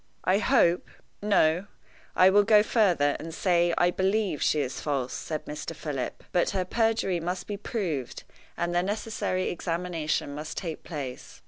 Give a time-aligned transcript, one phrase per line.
[0.23, 0.89] "I hope
[1.21, 1.67] no,
[2.15, 5.75] I will go further, and say I believe she is false," said Mr.
[5.75, 6.23] Philip.
[6.31, 8.23] "But her perjury must be proved,
[8.57, 11.39] and the necessary examination must take place.